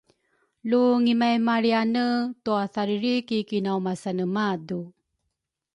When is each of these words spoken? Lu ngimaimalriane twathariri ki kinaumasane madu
Lu 0.69 0.81
ngimaimalriane 1.01 2.05
twathariri 2.43 3.13
ki 3.27 3.37
kinaumasane 3.49 4.25
madu 4.35 4.81